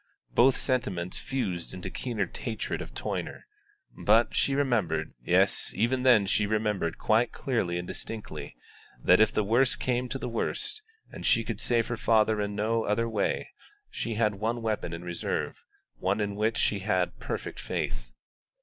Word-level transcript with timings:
Both 0.33 0.57
sentiments 0.57 1.19
fused 1.19 1.75
into 1.75 1.91
keener 1.91 2.27
hatred 2.35 2.81
of 2.81 2.95
Toyner; 2.95 3.43
but 3.95 4.33
she 4.33 4.55
remembered 4.55 5.13
yes, 5.23 5.71
even 5.75 6.01
then 6.01 6.25
she 6.25 6.47
remembered 6.47 6.97
quite 6.97 7.31
clearly 7.31 7.77
and 7.77 7.87
distinctly 7.87 8.55
that 9.03 9.19
if 9.19 9.31
the 9.31 9.43
worst 9.43 9.79
came 9.79 10.09
to 10.09 10.17
the 10.17 10.27
worst 10.27 10.81
and 11.11 11.23
she 11.23 11.43
could 11.43 11.61
save 11.61 11.85
her 11.89 11.97
father 11.97 12.41
in 12.41 12.55
no 12.55 12.83
other 12.83 13.07
way, 13.07 13.51
she 13.91 14.15
had 14.15 14.33
one 14.39 14.63
weapon 14.63 14.91
in 14.91 15.03
reserve, 15.03 15.63
one 15.99 16.19
in 16.19 16.33
which 16.33 16.57
she 16.57 16.79
had 16.79 17.19
perfect 17.19 17.59
faith. 17.59 18.09